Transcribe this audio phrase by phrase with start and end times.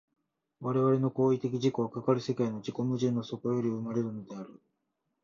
[0.61, 4.59] 我々の行為的自己は、かかる世界の自己矛盾の底より生まれるのである。